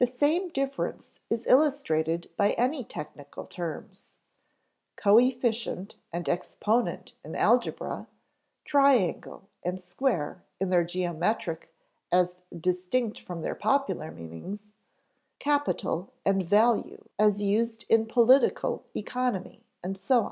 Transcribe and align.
The 0.00 0.06
same 0.08 0.48
difference 0.48 1.20
is 1.30 1.46
illustrated 1.46 2.28
by 2.36 2.54
any 2.54 2.82
technical 2.82 3.46
terms: 3.46 4.16
coefficient 4.96 5.94
and 6.12 6.28
exponent 6.28 7.12
in 7.24 7.36
algebra, 7.36 8.08
triangle 8.64 9.48
and 9.62 9.78
square 9.80 10.42
in 10.58 10.70
their 10.70 10.82
geometric 10.82 11.72
as 12.10 12.42
distinct 12.58 13.20
from 13.20 13.42
their 13.42 13.54
popular 13.54 14.10
meanings; 14.10 14.72
capital 15.38 16.12
and 16.26 16.42
value 16.42 17.04
as 17.16 17.40
used 17.40 17.84
in 17.88 18.06
political 18.06 18.82
economy, 18.96 19.62
and 19.84 19.96
so 19.96 20.18
on. 20.18 20.22